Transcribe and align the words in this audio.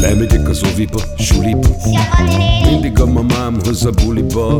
Bemegyek 0.00 0.48
az 0.48 0.62
oviba, 0.72 1.00
suliba. 1.18 1.68
Mindig 2.70 3.00
a 3.00 3.06
mamám 3.06 3.56
hoz 3.64 3.84
a 3.84 3.90
buliba. 3.90 4.58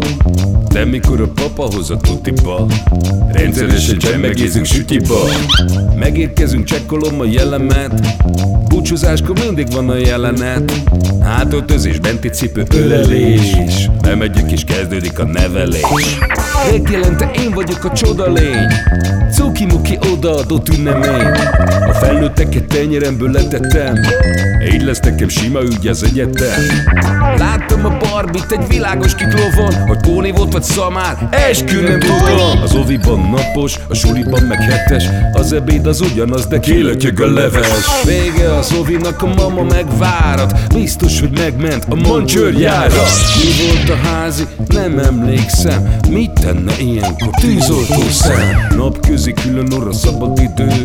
De 0.68 0.84
mikor 0.84 1.20
a 1.20 1.28
papa 1.28 1.68
hoz 1.74 1.90
a 1.90 1.96
tutiba 1.96 2.66
Rendszeresen 3.32 3.98
csemmegézünk 3.98 4.64
sütiba. 4.64 5.18
Megérkezünk, 5.96 6.64
csekkolom 6.64 7.20
a 7.20 7.24
jellemet. 7.24 8.16
Búcsúzáskor 8.68 9.38
mindig 9.44 9.72
van 9.72 9.88
a 9.88 9.96
jelenet. 9.96 10.72
Hátöltözés, 11.20 11.98
benti 11.98 12.28
cipő, 12.28 12.64
ölelés. 12.74 13.56
Bemegyek 14.02 14.52
és 14.52 14.64
kezdődik 14.64 15.18
a 15.18 15.24
nevelés. 15.24 16.18
Reggelente 16.70 17.30
én 17.44 17.50
vagyok 17.50 17.84
a 17.84 17.92
csoda 17.92 18.32
lény. 18.32 18.66
Cuki-muki 19.32 19.98
odaadott 20.12 20.68
ünnemény 20.68 21.30
felnőtteket 22.00 22.66
tenyeremből 22.66 23.30
letettem. 23.30 23.94
Így 24.72 24.82
lesz 24.82 25.00
nekem 25.00 25.28
sima 25.28 25.62
ügy 25.62 25.86
az 25.86 26.02
egyetem. 26.02 26.60
Láttam 27.36 27.84
a 27.84 27.96
barbit 28.18 28.52
egy 28.52 28.68
világos 28.68 29.14
kiklovon 29.14 29.74
Hogy 29.86 30.00
Póni 30.00 30.30
volt 30.30 30.52
vagy 30.52 30.62
szamár, 30.62 31.28
eskü 31.30 31.80
nem 31.80 31.98
tudom. 32.00 32.62
Az 32.62 32.74
oviban 32.74 33.20
napos, 33.20 33.78
a 33.88 33.94
suliban 33.94 34.42
meg 34.42 34.62
hetes 34.62 35.04
Az 35.32 35.52
ebéd 35.52 35.86
az 35.86 36.00
ugyanaz, 36.00 36.46
de 36.46 36.60
kilötyög 36.60 37.20
a 37.20 37.32
leves. 37.32 38.04
Vége 38.04 38.54
az 38.54 38.72
ovinak, 38.80 39.22
a 39.22 39.26
mama 39.26 39.62
megvárat 39.62 40.74
Biztos, 40.74 41.20
hogy 41.20 41.38
megment 41.38 41.84
a 41.88 41.94
mancsőrjára. 41.94 43.02
Mi 43.36 43.66
volt 43.66 44.00
a 44.00 44.06
házi? 44.08 44.46
Nem 44.68 44.98
emlékszem. 44.98 45.96
Mit 46.10 46.30
tenne 46.30 46.72
ilyenkor? 46.80 47.30
Tűzoltó 47.40 48.02
szem? 48.10 48.66
Napközi 48.76 49.32
külön 49.32 49.72
orra 49.72 49.92
szabad 49.92 50.38
idő 50.38 50.82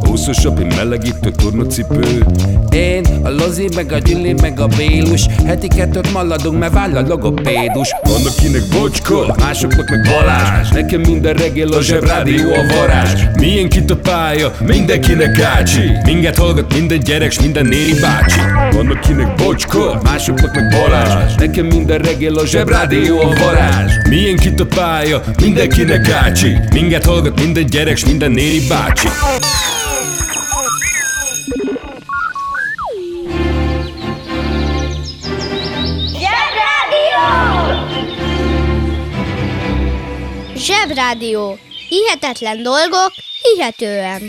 Húszosabb, 0.00 0.58
egy 0.58 0.76
melegítő 0.76 1.30
tornacipő. 1.30 2.24
Én, 2.70 3.04
a 3.22 3.30
Lozi, 3.30 3.68
meg 3.74 3.92
a 3.92 3.98
Gyüli, 3.98 4.32
meg 4.32 4.60
a 4.60 4.66
Bélus 4.66 5.26
Heti 5.46 5.68
kettőt 5.68 6.12
maladunk, 6.12 6.58
mert 6.58 6.72
váll 6.76 6.96
a 6.96 7.06
logopédus. 7.08 7.94
Van 8.02 8.26
akinek 8.26 8.62
bocska, 8.70 9.34
másoknak 9.38 9.88
meg 9.90 10.00
Balázs. 10.02 10.68
Nekem 10.68 11.00
minden 11.00 11.34
reggel 11.34 11.68
a 11.68 11.82
zsebrádió 11.82 12.52
a 12.52 12.74
varázs. 12.74 13.22
Milyen 13.38 13.68
kit 13.68 13.90
a 13.90 13.96
pálya, 13.96 14.52
mindenkinek 14.66 15.36
gácsi 15.36 15.90
Minket 16.04 16.36
hallgat 16.36 16.74
minden 16.74 16.98
gyerek, 16.98 17.30
s 17.30 17.40
minden 17.40 17.66
néri 17.66 17.94
bácsi. 18.00 18.40
Van 18.70 18.90
akinek 18.90 19.34
bocska, 19.34 20.00
másoknak 20.02 20.54
meg 20.54 20.68
Balázs. 20.70 21.34
Nekem 21.34 21.66
minden 21.66 21.98
reggel 21.98 22.34
a 22.34 22.46
zsebrádió 22.46 23.20
a 23.20 23.34
varázs. 23.44 23.92
Milyen 24.08 24.36
kit 24.36 24.60
a 24.60 24.66
pálya, 24.66 25.22
mindenkinek 25.42 26.06
gácsi 26.06 26.56
Minket 26.72 27.04
hallgat 27.04 27.40
minden 27.40 27.66
gyerek, 27.66 27.96
s 27.96 28.04
minden 28.04 28.30
néri 28.30 28.60
bácsi 28.68 29.08
Zsebrádió. 40.66 41.58
Hihetetlen 41.88 42.62
dolgok, 42.62 43.12
hihetően. 43.42 44.22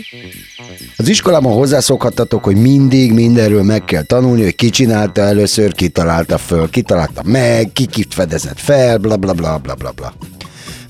Az 0.96 1.08
iskolában 1.08 1.52
hozzászokhattatok, 1.52 2.44
hogy 2.44 2.56
mindig 2.56 3.12
mindenről 3.12 3.62
meg 3.62 3.84
kell 3.84 4.02
tanulni, 4.02 4.42
hogy 4.42 4.54
ki 4.54 4.70
csinálta 4.70 5.20
először, 5.20 5.74
ki 5.74 5.88
találta 5.88 6.38
föl, 6.38 6.70
ki 6.70 6.82
találta 6.82 7.22
meg, 7.24 7.72
ki 7.72 7.86
kit 7.86 8.14
fedezett 8.14 8.60
fel, 8.60 8.98
bla 8.98 9.16
bla 9.16 9.32
bla 9.32 9.58
bla 9.58 9.74
bla 9.74 9.90
bla. 9.90 10.12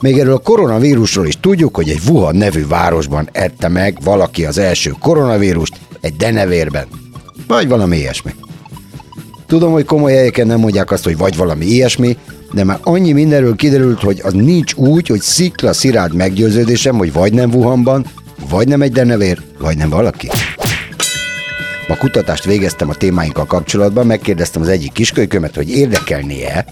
Még 0.00 0.18
erről 0.18 0.34
a 0.34 0.38
koronavírusról 0.38 1.26
is 1.26 1.40
tudjuk, 1.40 1.76
hogy 1.76 1.88
egy 1.88 2.00
Wuhan 2.08 2.36
nevű 2.36 2.66
városban 2.66 3.28
ette 3.32 3.68
meg 3.68 3.98
valaki 4.04 4.44
az 4.44 4.58
első 4.58 4.90
koronavírust 5.00 5.74
egy 6.00 6.16
denevérben. 6.16 6.86
Vagy 7.46 7.68
valami 7.68 7.96
ilyesmi. 7.96 8.34
Tudom, 9.46 9.72
hogy 9.72 9.84
komoly 9.84 10.12
helyeken 10.12 10.46
nem 10.46 10.58
mondják 10.58 10.90
azt, 10.90 11.04
hogy 11.04 11.16
vagy 11.16 11.36
valami 11.36 11.64
ilyesmi, 11.64 12.16
de 12.52 12.64
már 12.64 12.78
annyi 12.82 13.12
mindenről 13.12 13.56
kiderült, 13.56 14.00
hogy 14.00 14.20
az 14.22 14.32
nincs 14.32 14.74
úgy, 14.74 15.06
hogy 15.06 15.20
szikla 15.20 15.72
szirád 15.72 16.14
meggyőződésem, 16.14 16.96
hogy 16.96 17.12
vagy 17.12 17.32
nem 17.32 17.54
Wuhanban, 17.54 18.06
vagy 18.50 18.68
nem 18.68 18.82
egy 18.82 18.92
denevér, 18.92 19.42
vagy 19.58 19.76
nem 19.76 19.90
valaki. 19.90 20.28
Ma 21.88 21.96
kutatást 21.96 22.44
végeztem 22.44 22.88
a 22.88 22.94
témáinkkal 22.94 23.46
kapcsolatban, 23.46 24.06
megkérdeztem 24.06 24.62
az 24.62 24.68
egyik 24.68 24.92
kiskölykömet, 24.92 25.54
hogy 25.54 25.70
érdekelnie 25.70 26.64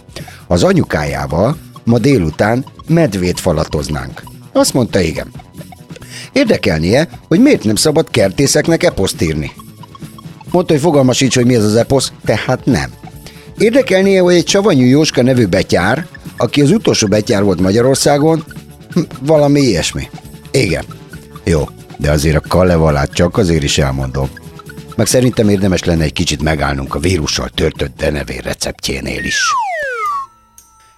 az 0.46 0.62
anyukájával 0.62 1.56
ma 1.84 1.98
délután 1.98 2.64
medvét 2.88 3.40
falatoznánk. 3.40 4.22
Azt 4.52 4.74
mondta, 4.74 5.00
igen. 5.00 5.28
Érdekelnie, 6.32 7.08
hogy 7.28 7.40
miért 7.40 7.64
nem 7.64 7.74
szabad 7.74 8.10
kertészeknek 8.10 8.82
eposzt 8.82 9.22
írni. 9.22 9.52
Mondta, 10.50 10.72
hogy 10.72 10.82
fogalmasíts, 10.82 11.34
hogy 11.34 11.46
mi 11.46 11.54
az 11.54 11.64
az 11.64 11.76
eposz, 11.76 12.12
tehát 12.24 12.64
nem. 12.64 12.90
Érdekelnie, 13.58 14.20
hogy 14.20 14.34
egy 14.34 14.48
Savanyú 14.48 14.84
Jóska 14.84 15.22
nevű 15.22 15.46
betyár, 15.46 16.06
aki 16.36 16.60
az 16.60 16.70
utolsó 16.70 17.06
betyár 17.06 17.42
volt 17.42 17.60
Magyarországon, 17.60 18.44
hm, 18.92 19.00
valami 19.20 19.60
ilyesmi. 19.60 20.08
Igen. 20.50 20.84
Jó, 21.44 21.68
de 21.98 22.10
azért 22.10 22.36
a 22.36 22.48
Kalevalát 22.48 23.12
csak 23.12 23.36
azért 23.36 23.62
is 23.62 23.78
elmondom. 23.78 24.28
Meg 24.96 25.06
szerintem 25.06 25.48
érdemes 25.48 25.84
lenne 25.84 26.02
egy 26.02 26.12
kicsit 26.12 26.42
megállnunk 26.42 26.94
a 26.94 26.98
vírussal 26.98 27.48
töltött 27.48 27.96
denevér 27.96 28.44
receptjénél 28.44 29.24
is. 29.24 29.38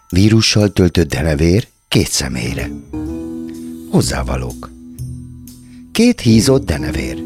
Vírussal 0.08 0.68
töltött 0.68 1.08
denevér 1.08 1.66
két 1.88 2.08
személyre. 2.10 2.70
Hozzávalók. 3.90 4.70
Két 5.92 6.20
hízott 6.20 6.64
denevér. 6.64 7.22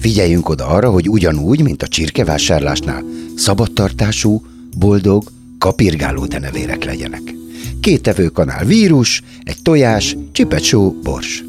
Figyeljünk 0.00 0.48
oda 0.48 0.66
arra, 0.66 0.90
hogy 0.90 1.08
ugyanúgy, 1.08 1.62
mint 1.62 1.82
a 1.82 1.88
csirkevásárlásnál, 1.88 3.04
szabadtartású, 3.38 4.42
boldog, 4.76 5.30
kapirgáló 5.58 6.26
denevérek 6.26 6.84
legyenek. 6.84 7.34
Két 7.80 8.02
tevőkanál 8.02 8.64
vírus, 8.64 9.22
egy 9.42 9.62
tojás, 9.62 10.16
csipet 10.32 10.62
só, 10.62 10.92
bors. 11.02 11.44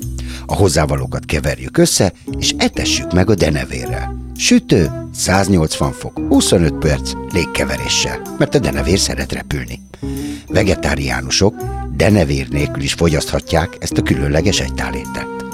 A 0.46 0.56
hozzávalókat 0.56 1.26
keverjük 1.26 1.78
össze, 1.78 2.14
és 2.40 2.54
etessük 2.58 3.14
meg 3.14 3.30
a 3.30 3.36
denevérrel. 3.36 4.18
Sütő, 4.38 4.92
180 5.14 5.92
fok, 5.92 6.20
25 6.28 6.74
perc 6.74 7.12
légkeveréssel, 7.32 8.22
mert 8.38 8.56
a 8.56 8.60
denevér 8.60 9.00
szeret 9.00 9.32
repülni. 9.32 9.82
Vegetáriánusok 10.48 11.56
denevér 11.96 12.50
nélkül 12.50 12.82
is 12.82 12.94
fogyaszthatják 12.94 13.78
ezt 13.80 13.98
a 13.98 14.02
különleges 14.02 14.60
egytálételt. 14.60 15.46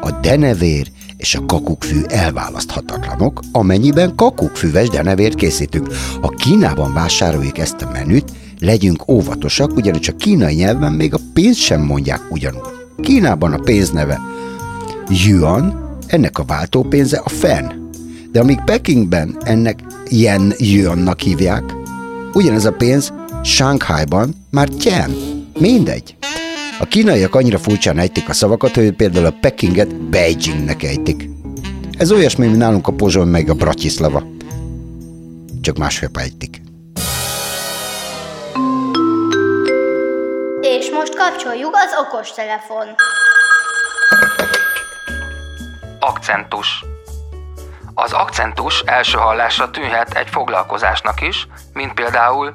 A 0.00 0.10
denevér 0.10 0.90
és 1.18 1.34
a 1.34 1.46
kakukkfű 1.46 2.00
elválaszthatatlanok, 2.06 3.40
amennyiben 3.52 4.14
kakukkfüves 4.14 4.88
denevért 4.88 5.34
készítünk. 5.34 5.88
Ha 6.20 6.28
Kínában 6.28 6.92
vásároljuk 6.92 7.58
ezt 7.58 7.82
a 7.82 7.90
menüt, 7.92 8.32
legyünk 8.60 9.08
óvatosak, 9.08 9.76
ugyanis 9.76 10.08
a 10.08 10.16
kínai 10.16 10.54
nyelven 10.54 10.92
még 10.92 11.14
a 11.14 11.18
pénzt 11.32 11.58
sem 11.58 11.80
mondják 11.80 12.20
ugyanúgy. 12.30 12.68
Kínában 13.00 13.52
a 13.52 13.58
pénz 13.58 13.90
neve 13.90 14.20
yuan, 15.08 15.96
ennek 16.06 16.38
a 16.38 16.44
váltópénze 16.44 17.16
a 17.24 17.28
fenn. 17.28 17.66
De 18.32 18.40
amíg 18.40 18.60
Pekingben 18.64 19.36
ennek 19.40 19.80
yen 20.08 20.52
yuannak 20.58 21.20
hívják, 21.20 21.64
ugyanez 22.32 22.64
a 22.64 22.72
pénz 22.72 23.12
Shanghaiban 23.42 24.34
már 24.50 24.68
tyen. 24.68 25.10
Mindegy. 25.58 26.16
A 26.80 26.84
kínaiak 26.84 27.34
annyira 27.34 27.58
furcsán 27.58 27.98
ejtik 27.98 28.28
a 28.28 28.32
szavakat, 28.32 28.74
hogy 28.74 28.92
például 28.92 29.26
a 29.26 29.34
Pekinget 29.40 29.94
Beijingnek 29.94 30.82
ejtik. 30.82 31.28
Ez 31.98 32.12
olyasmi, 32.12 32.46
mint 32.46 32.58
nálunk 32.58 32.88
a 32.88 32.92
Pozsony 32.92 33.28
meg 33.28 33.48
a 33.48 33.54
Bratislava. 33.54 34.22
Csak 35.60 35.76
másképp 35.76 36.16
ejtik. 36.16 36.60
És 40.60 40.90
most 40.90 41.14
kapcsoljuk 41.16 41.74
az 41.74 41.92
okos 42.06 42.32
telefon. 42.32 42.86
Akcentus. 46.00 46.84
Az 47.94 48.12
akcentus 48.12 48.82
első 48.86 49.18
hallásra 49.18 49.70
tűnhet 49.70 50.14
egy 50.14 50.28
foglalkozásnak 50.28 51.20
is, 51.20 51.48
mint 51.72 51.94
például 51.94 52.54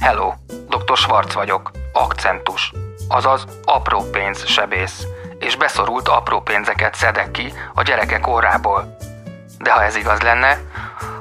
Hello, 0.00 0.32
dr. 0.68 0.96
Schwarz 0.96 1.34
vagyok, 1.34 1.70
akcentus. 1.92 2.72
Azaz 3.12 3.44
apró 3.64 4.10
pénz 4.10 4.46
sebész, 4.46 5.06
és 5.38 5.56
beszorult 5.56 6.08
apró 6.08 6.40
pénzeket 6.40 6.94
szedek 6.94 7.30
ki 7.30 7.52
a 7.74 7.82
gyerekek 7.82 8.26
órából. 8.26 8.96
De 9.58 9.72
ha 9.72 9.82
ez 9.82 9.96
igaz 9.96 10.20
lenne, 10.20 10.58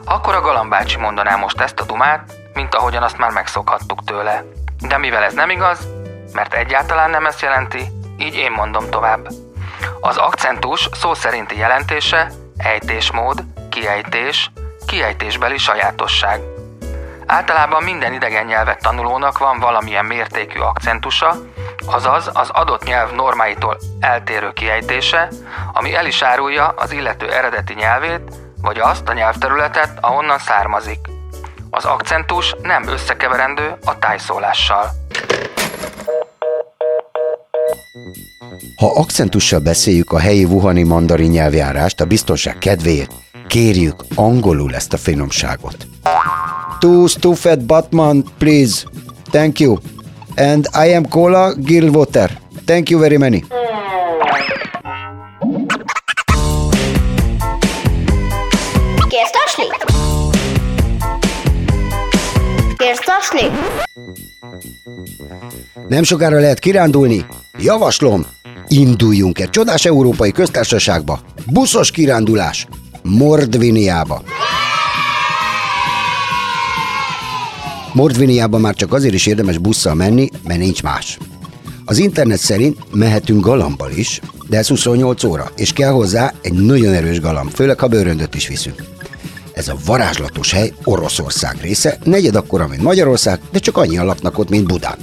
Akkor 0.05 0.35
a 0.35 0.41
galambácsi 0.41 0.97
mondaná 0.97 1.35
most 1.35 1.61
ezt 1.61 1.79
a 1.79 1.85
dumát, 1.85 2.33
mint 2.53 2.75
ahogyan 2.75 3.03
azt 3.03 3.17
már 3.17 3.31
megszokhattuk 3.31 4.03
tőle. 4.03 4.43
De 4.87 4.97
mivel 4.97 5.23
ez 5.23 5.33
nem 5.33 5.49
igaz, 5.49 5.87
mert 6.33 6.53
egyáltalán 6.53 7.09
nem 7.09 7.25
ezt 7.25 7.41
jelenti, 7.41 7.91
így 8.17 8.35
én 8.35 8.51
mondom 8.51 8.89
tovább. 8.89 9.27
Az 10.01 10.17
akcentus 10.17 10.89
szó 10.91 11.13
szerinti 11.13 11.57
jelentése 11.57 12.31
ejtésmód, 12.57 13.43
kiejtés, 13.69 14.51
kiejtésbeli 14.87 15.57
sajátosság. 15.57 16.41
Általában 17.25 17.83
minden 17.83 18.13
idegen 18.13 18.45
nyelvet 18.45 18.81
tanulónak 18.81 19.37
van 19.37 19.59
valamilyen 19.59 20.05
mértékű 20.05 20.59
akcentusa, 20.59 21.35
azaz 21.93 22.29
az 22.33 22.49
adott 22.49 22.83
nyelv 22.83 23.11
normáitól 23.11 23.77
eltérő 23.99 24.51
kiejtése, 24.53 25.29
ami 25.73 25.95
el 25.95 26.05
is 26.05 26.21
árulja 26.21 26.67
az 26.67 26.91
illető 26.91 27.31
eredeti 27.31 27.73
nyelvét, 27.73 28.21
vagy 28.61 28.79
azt 28.79 29.07
a 29.07 29.13
nyelvterületet, 29.13 29.97
ahonnan 30.01 30.37
származik. 30.37 30.99
Az 31.69 31.85
akcentus 31.85 32.55
nem 32.61 32.87
összekeverendő 32.87 33.77
a 33.85 33.99
tájszólással. 33.99 34.89
Ha 38.75 38.91
akcentussal 38.95 39.59
beszéljük 39.59 40.11
a 40.11 40.19
helyi 40.19 40.43
wuhani 40.43 40.83
mandarin 40.83 41.29
nyelvjárást, 41.29 42.01
a 42.01 42.05
biztonság 42.05 42.57
kedvéért 42.57 43.11
kérjük 43.47 44.03
angolul 44.15 44.75
ezt 44.75 44.93
a 44.93 44.97
finomságot. 44.97 45.87
Two 46.79 47.07
stuffed 47.07 47.65
Batman, 47.65 48.23
please. 48.37 48.83
Thank 49.31 49.59
you. 49.59 49.77
And 50.35 50.67
I 50.73 50.93
am 50.93 51.05
cola 51.05 51.53
gill 51.55 51.89
water. 51.89 52.37
Thank 52.65 52.89
you 52.89 52.99
very 52.99 53.17
many. 53.17 53.43
Kérsz 62.77 62.99
taslit? 63.05 63.53
Nem 65.87 66.03
sokára 66.03 66.39
lehet 66.39 66.59
kirándulni. 66.59 67.25
Javaslom, 67.57 68.25
induljunk 68.67 69.39
egy 69.39 69.49
csodás 69.49 69.85
európai 69.85 70.31
köztársaságba. 70.31 71.19
Buszos 71.45 71.91
kirándulás. 71.91 72.67
Mordviniába. 73.03 74.23
Mordviniába 77.93 78.57
már 78.57 78.75
csak 78.75 78.93
azért 78.93 79.13
is 79.13 79.25
érdemes 79.25 79.57
busszal 79.57 79.93
menni, 79.93 80.29
mert 80.47 80.59
nincs 80.59 80.83
más. 80.83 81.17
Az 81.85 81.97
internet 81.97 82.39
szerint 82.39 82.77
mehetünk 82.93 83.45
galambal 83.45 83.91
is, 83.91 84.21
de 84.49 84.57
ez 84.57 84.67
28 84.67 85.23
óra, 85.23 85.51
és 85.55 85.73
kell 85.73 85.91
hozzá 85.91 86.33
egy 86.41 86.53
nagyon 86.53 86.93
erős 86.93 87.19
galamb, 87.19 87.51
főleg 87.51 87.79
ha 87.79 87.87
bőröndöt 87.87 88.35
is 88.35 88.47
viszünk. 88.47 88.83
Ez 89.53 89.67
a 89.67 89.77
varázslatos 89.85 90.51
hely 90.51 90.73
Oroszország 90.83 91.57
része, 91.61 91.97
negyed 92.03 92.35
akkora, 92.35 92.67
mint 92.67 92.81
Magyarország, 92.81 93.39
de 93.51 93.59
csak 93.59 93.77
annyian 93.77 94.05
laknak 94.05 94.37
ott, 94.37 94.49
mint 94.49 94.67
Budán. 94.67 94.97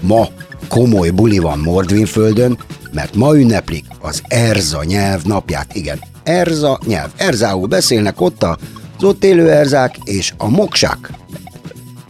Ma 0.00 0.28
komoly 0.68 1.10
buli 1.10 1.38
van 1.38 1.58
Mordvin 1.58 2.06
földön, 2.06 2.58
mert 2.92 3.14
ma 3.14 3.36
ünneplik 3.36 3.84
az 4.00 4.22
Erza 4.26 4.84
nyelv 4.84 5.22
napját. 5.22 5.74
Igen, 5.74 5.98
Erza 6.22 6.78
nyelv. 6.86 7.10
Erzául 7.16 7.66
beszélnek 7.66 8.20
ott 8.20 8.42
az 8.42 8.56
ott 9.02 9.24
élő 9.24 9.50
erzák 9.50 9.96
és 10.04 10.32
a 10.36 10.48
moksák. 10.48 11.10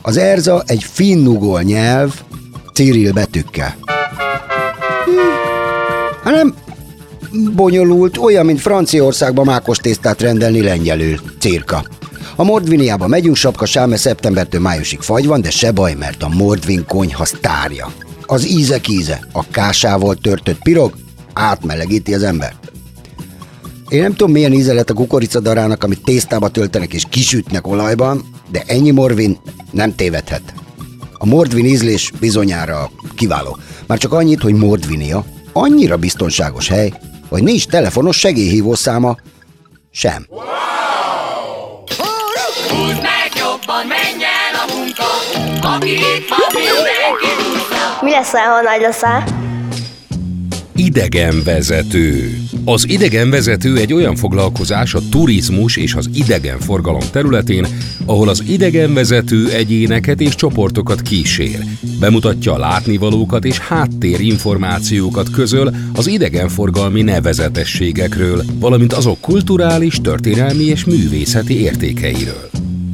Az 0.09 0.17
Erza 0.17 0.63
egy 0.67 0.83
finnugol 0.83 1.63
nyelv, 1.63 2.21
Cyril 2.73 3.13
betűkkel. 3.13 3.77
Hát 6.25 6.35
nem 6.35 6.55
bonyolult, 7.55 8.17
olyan, 8.17 8.47
mint 8.47 8.61
Franciaországban 8.61 9.45
mákos 9.45 9.79
tésztát 9.79 10.21
rendelni 10.21 10.63
lengyelül, 10.63 11.21
cirka. 11.39 11.85
A 12.37 12.45
Mordviniába 12.45 13.07
megyünk, 13.07 13.37
sapka 13.37 13.67
sáme 13.67 13.97
szeptembertől 13.97 14.61
májusig 14.61 15.01
fagy 15.01 15.27
van, 15.27 15.41
de 15.41 15.51
se 15.51 15.73
baj, 15.73 15.95
mert 15.95 16.23
a 16.23 16.29
Mordvin 16.29 16.85
konyha 16.87 17.25
sztárja. 17.25 17.93
Az 18.27 18.47
ízek 18.47 18.89
íze, 18.89 19.21
a 19.33 19.49
kásával 19.51 20.15
törtött 20.15 20.63
pirog 20.63 20.95
átmelegíti 21.33 22.15
az 22.15 22.23
embert. 22.23 22.73
Én 23.89 24.03
nem 24.03 24.15
tudom, 24.15 24.33
milyen 24.33 24.53
íze 24.53 24.73
lett 24.73 24.91
a 24.91 24.95
kukoricadarának, 24.95 25.85
amit 25.85 26.05
tésztába 26.05 26.49
töltenek 26.49 26.93
és 26.93 27.05
kisütnek 27.11 27.67
olajban, 27.67 28.37
de 28.51 28.63
ennyi 28.67 28.91
morvin 28.91 29.39
nem 29.71 29.95
tévedhet. 29.95 30.55
A 31.19 31.27
mordvin 31.27 31.65
ízlés 31.65 32.13
bizonyára 32.21 32.91
kiváló. 33.17 33.59
Már 33.87 33.99
csak 33.99 34.13
annyit, 34.13 34.43
hogy 34.43 34.55
Mordvinia 34.55 35.25
annyira 35.53 35.97
biztonságos 35.97 36.69
hely, 36.69 36.93
hogy 37.29 37.43
nincs 37.43 37.67
telefonos 37.67 38.19
segélyhívószáma 38.19 39.17
sem. 39.91 40.27
Húzd 42.69 43.03
meg 43.03 43.31
jobban, 43.37 43.87
menj 43.87 44.25
el 44.25 44.55
a 44.67 44.75
munka, 44.75 45.05
aki 45.75 45.93
itt 45.93 46.29
van, 46.29 46.39
mindenki 46.53 47.31
húzza. 47.37 47.99
Mi 48.01 48.11
leszel, 48.11 48.47
ha 48.51 48.61
nagy 48.63 48.81
leszel? 48.81 49.25
Idegenvezető. 50.75 52.39
Az 52.71 52.89
idegenvezető 52.89 53.77
egy 53.77 53.93
olyan 53.93 54.17
foglalkozás 54.17 54.95
a 54.95 55.01
turizmus 55.11 55.77
és 55.77 55.95
az 55.95 56.11
idegenforgalom 56.15 57.03
területén, 57.13 57.67
ahol 58.05 58.29
az 58.29 58.45
idegenvezető 58.49 59.51
egyéneket 59.51 60.21
és 60.21 60.35
csoportokat 60.35 61.03
kísér. 61.03 61.65
Bemutatja 62.01 62.53
a 62.53 62.59
látnivalókat 62.59 63.45
és 63.45 63.59
háttérinformációkat 63.59 65.31
közöl 65.31 65.75
az 65.95 66.07
idegenforgalmi 66.07 67.03
nevezetességekről, 67.03 68.45
valamint 68.59 68.93
azok 68.93 69.21
kulturális, 69.21 70.01
történelmi 70.01 70.65
és 70.65 70.85
művészeti 70.85 71.61
értékeiről. 71.61 72.51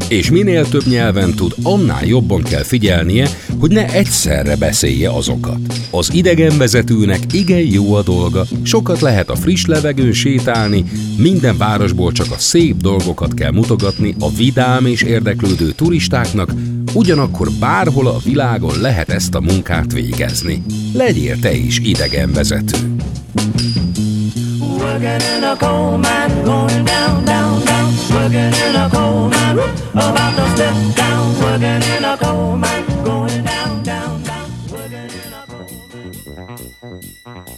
És 0.08 0.30
minél 0.30 0.68
több 0.68 0.86
nyelven 0.86 1.34
tud, 1.34 1.54
annál 1.62 2.04
jobban 2.04 2.42
kell 2.42 2.62
figyelnie, 2.62 3.28
hogy 3.58 3.70
ne 3.70 3.88
egyszerre 3.88 4.56
beszélje 4.56 5.10
azokat. 5.10 5.58
Az 5.90 6.14
idegenvezetőnek 6.14 7.32
igen 7.32 7.66
jó 7.66 7.94
a 7.94 8.02
dolga, 8.02 8.44
sokat 8.62 9.00
lehet 9.00 9.30
a 9.30 9.36
friss 9.36 9.64
levegőn 9.64 10.12
sétálni, 10.12 10.84
minden 11.16 11.56
városból 11.56 12.12
csak 12.12 12.30
a 12.30 12.38
szép 12.38 12.76
dolgokat 12.76 13.34
kell 13.34 13.50
mutogatni 13.50 14.14
a 14.18 14.30
vidám 14.30 14.86
és 14.86 15.02
érdeklődő 15.02 15.70
turistáknak, 15.70 16.52
ugyanakkor 16.92 17.50
bárhol 17.50 18.06
a 18.06 18.18
világon 18.24 18.80
lehet 18.80 19.08
ezt 19.08 19.34
a 19.34 19.40
munkát 19.40 19.92
végezni. 19.92 20.62
Legyél 20.92 21.38
te 21.38 21.54
is 21.54 21.78
idegenvezető. 21.78 22.76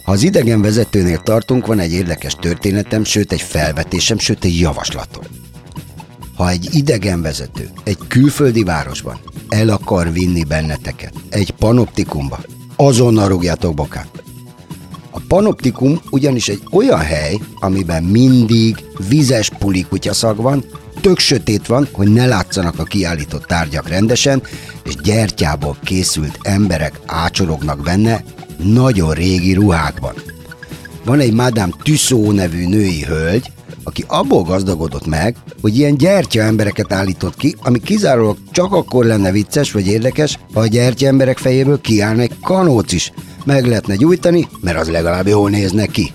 Ha 0.03 0.13
az 0.13 0.23
idegenvezetőnél 0.23 1.17
tartunk, 1.17 1.65
van 1.65 1.79
egy 1.79 1.93
érdekes 1.93 2.35
történetem, 2.35 3.03
sőt 3.03 3.31
egy 3.31 3.41
felvetésem, 3.41 4.17
sőt 4.17 4.43
egy 4.43 4.59
javaslatom. 4.59 5.23
Ha 6.35 6.49
egy 6.49 6.69
idegenvezető 6.71 7.69
egy 7.83 7.97
külföldi 8.07 8.63
városban 8.63 9.19
el 9.49 9.69
akar 9.69 10.11
vinni 10.11 10.43
benneteket 10.43 11.13
egy 11.29 11.51
panoptikumba, 11.51 12.39
azonnal 12.75 13.27
rúgjátok 13.27 13.73
bokát. 13.73 14.23
A 15.11 15.19
panoptikum 15.27 15.99
ugyanis 16.09 16.49
egy 16.49 16.61
olyan 16.71 16.99
hely, 16.99 17.39
amiben 17.55 18.03
mindig 18.03 18.83
vizes 19.07 19.49
puli 19.49 19.85
kutyaszag 19.89 20.41
van, 20.41 20.65
tök 21.01 21.19
sötét 21.19 21.67
van, 21.67 21.87
hogy 21.91 22.07
ne 22.07 22.25
látszanak 22.25 22.79
a 22.79 22.83
kiállított 22.83 23.45
tárgyak 23.45 23.89
rendesen, 23.89 24.41
és 24.83 24.95
gyertyából 24.95 25.77
készült 25.83 26.39
emberek 26.41 26.99
ácsorognak 27.05 27.81
benne, 27.81 28.23
nagyon 28.57 29.13
régi 29.13 29.53
ruhákban. 29.53 30.13
Van 31.05 31.19
egy 31.19 31.33
Madame 31.33 31.73
Tussaud 31.83 32.35
nevű 32.35 32.67
női 32.67 33.03
hölgy, 33.03 33.51
aki 33.83 34.03
abból 34.07 34.43
gazdagodott 34.43 35.05
meg, 35.05 35.35
hogy 35.61 35.77
ilyen 35.77 35.97
gyertya 35.97 36.41
embereket 36.41 36.93
állított 36.93 37.35
ki, 37.35 37.55
ami 37.59 37.79
kizárólag 37.79 38.37
csak 38.51 38.73
akkor 38.73 39.05
lenne 39.05 39.31
vicces 39.31 39.71
vagy 39.71 39.87
érdekes, 39.87 40.39
ha 40.53 40.59
a 40.59 40.67
gyertya 40.67 41.07
emberek 41.07 41.37
fejéből 41.37 41.81
kiállna 41.81 42.21
egy 42.21 42.39
kanóc 42.41 42.91
is. 42.91 43.11
Meg 43.45 43.65
lehetne 43.65 43.95
gyújtani, 43.95 44.47
mert 44.61 44.79
az 44.79 44.89
legalább 44.89 45.27
jól 45.27 45.49
nézne 45.49 45.85
ki. 45.85 46.13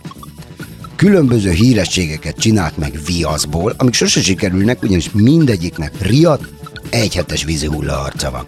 Különböző 1.02 1.50
hírességeket 1.50 2.36
csinált 2.36 2.76
meg 2.76 2.98
viaszból, 3.06 3.74
amik 3.76 3.94
sose 3.94 4.22
sikerülnek, 4.22 4.82
ugyanis 4.82 5.10
mindegyiknek 5.12 5.92
riadt, 6.00 6.48
egyhetes 6.90 7.44
vízi 7.44 7.66
hulla 7.66 8.00
arca 8.00 8.30
van. 8.30 8.46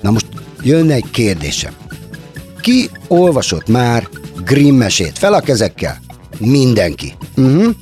Na 0.00 0.10
most 0.10 0.26
jönne 0.62 0.94
egy 0.94 1.10
kérdésem. 1.10 1.72
Ki 2.60 2.90
olvasott 3.08 3.68
már 3.68 4.08
Grimm 4.44 4.74
mesét? 4.74 5.18
Fel 5.18 5.32
a 5.32 5.40
kezekkel. 5.40 6.00
Mindenki. 6.38 7.12
Uh-huh. 7.36 7.74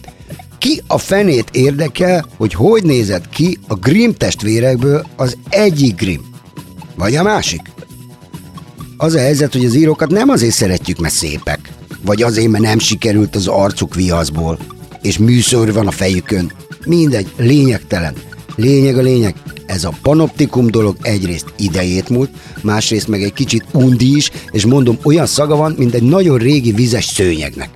Ki 0.58 0.82
a 0.86 0.98
fenét 0.98 1.48
érdekel, 1.52 2.26
hogy 2.36 2.54
hogy 2.54 2.82
nézett 2.82 3.28
ki 3.28 3.58
a 3.68 3.74
Grimm 3.74 4.10
testvérekből 4.10 5.06
az 5.16 5.36
egyik 5.48 5.96
Grimm? 5.96 6.20
Vagy 6.94 7.16
a 7.16 7.22
másik? 7.22 7.62
Az 8.96 9.14
a 9.14 9.18
helyzet, 9.18 9.52
hogy 9.52 9.64
az 9.64 9.74
írókat 9.74 10.10
nem 10.10 10.28
azért 10.28 10.54
szeretjük, 10.54 10.98
mert 10.98 11.14
szépek, 11.14 11.74
vagy 12.06 12.22
azért, 12.22 12.48
mert 12.48 12.64
nem 12.64 12.78
sikerült 12.78 13.36
az 13.36 13.46
arcuk 13.46 13.94
viaszból, 13.94 14.58
és 15.02 15.18
műször 15.18 15.72
van 15.72 15.86
a 15.86 15.90
fejükön. 15.90 16.52
Mindegy, 16.84 17.32
lényegtelen. 17.36 18.14
Lényeg 18.56 18.98
a 18.98 19.02
lényeg, 19.02 19.34
ez 19.66 19.84
a 19.84 19.92
panoptikum 20.02 20.66
dolog 20.66 20.96
egyrészt 21.02 21.52
idejét 21.58 22.08
múlt, 22.08 22.30
másrészt 22.62 23.08
meg 23.08 23.22
egy 23.22 23.32
kicsit 23.32 23.64
undi 23.72 24.16
is, 24.16 24.30
és 24.50 24.64
mondom, 24.64 24.98
olyan 25.02 25.26
szaga 25.26 25.56
van, 25.56 25.74
mint 25.78 25.94
egy 25.94 26.02
nagyon 26.02 26.38
régi 26.38 26.72
vizes 26.72 27.04
szőnyegnek. 27.04 27.70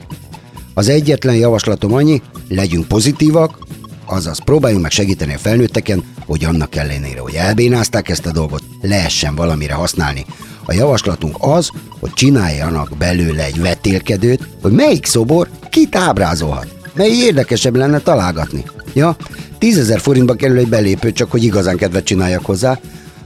Az 0.74 0.88
egyetlen 0.88 1.34
javaslatom 1.34 1.92
annyi, 1.92 2.22
legyünk 2.48 2.88
pozitívak, 2.88 3.58
azaz 4.04 4.44
próbáljunk 4.44 4.82
meg 4.82 4.90
segíteni 4.90 5.34
a 5.34 5.38
felnőtteken, 5.38 6.04
hogy 6.26 6.44
annak 6.44 6.76
ellenére, 6.76 7.20
hogy 7.20 7.34
elbénázták 7.34 8.08
ezt 8.08 8.26
a 8.26 8.32
dolgot, 8.32 8.62
lehessen 8.80 9.34
valamire 9.34 9.74
használni. 9.74 10.24
A 10.64 10.72
javaslatunk 10.72 11.36
az, 11.38 11.70
hogy 12.00 12.12
csináljanak 12.12 12.96
belőle 12.98 13.44
egy 13.44 13.60
vetélkedőt, 13.60 14.48
hogy 14.62 14.72
melyik 14.72 15.06
szobor 15.06 15.48
kit 15.70 15.96
ábrázolhat. 15.96 16.66
Mely 16.94 17.10
érdekesebb 17.10 17.76
lenne 17.76 17.98
találgatni. 17.98 18.64
Ja, 18.92 19.16
tízezer 19.58 20.00
forintba 20.00 20.34
kerül 20.34 20.58
egy 20.58 20.68
belépő, 20.68 21.12
csak 21.12 21.30
hogy 21.30 21.44
igazán 21.44 21.76
kedvet 21.76 22.04
csináljak 22.04 22.44
hozzá. 22.44 22.78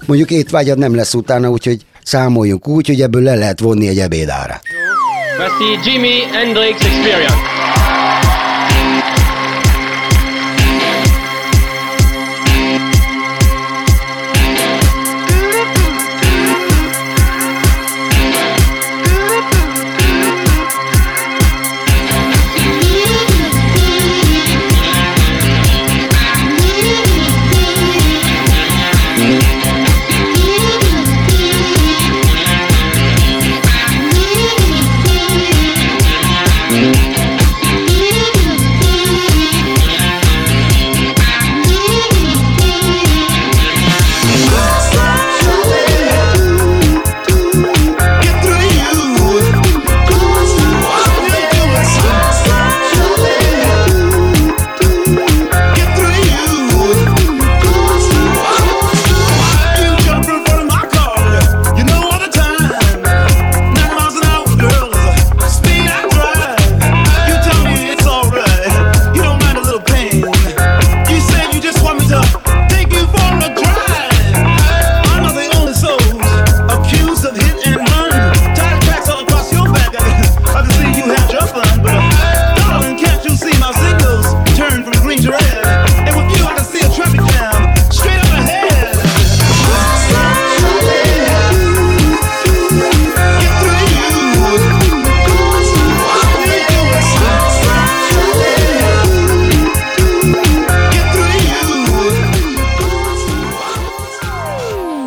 Mondjuk 0.07 0.31
étvágyad 0.31 0.79
nem 0.79 0.95
lesz 0.95 1.15
utána, 1.15 1.51
úgyhogy 1.51 1.85
számoljunk 2.03 2.69
úgy, 2.69 2.87
hogy 2.87 3.01
ebből 3.01 3.23
le 3.23 3.35
lehet 3.35 3.61
vonni 3.61 3.89
egy 3.89 3.99
ebédárát. 3.99 4.63
Voici 5.37 5.91
Jimi 5.91 6.21
Hendrix 6.33 6.85
Experience. 6.85 7.54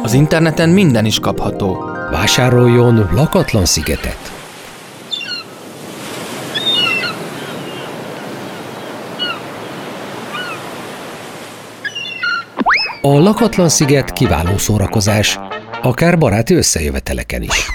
Az 0.07 0.13
interneten 0.13 0.69
minden 0.69 1.05
is 1.05 1.19
kapható. 1.19 1.91
Vásároljon 2.11 3.09
lakatlan 3.13 3.65
szigetet. 3.65 4.31
A 13.01 13.19
lakatlan 13.19 13.69
sziget 13.69 14.13
kiváló 14.13 14.57
szórakozás, 14.57 15.39
akár 15.81 16.17
baráti 16.17 16.53
összejöveteleken 16.53 17.41
is. 17.41 17.69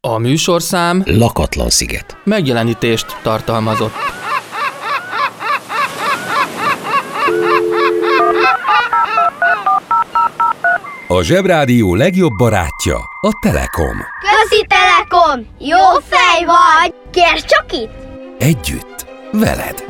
A 0.00 0.18
műsorszám 0.18 1.02
Lakatlan 1.06 1.70
sziget. 1.70 2.16
megjelenítést 2.24 3.06
tartalmazott. 3.22 3.94
A 11.08 11.22
Zsebrádió 11.22 11.94
legjobb 11.94 12.32
barátja 12.36 12.96
a 13.20 13.38
Telekom. 13.40 13.96
Közi 14.20 14.66
Telekom! 14.66 15.46
Jó 15.58 16.00
fej 16.02 16.44
vagy! 16.44 16.94
Kérd 17.10 17.44
csak 17.44 17.72
itt! 17.72 17.90
Együtt, 18.38 19.06
veled. 19.32 19.84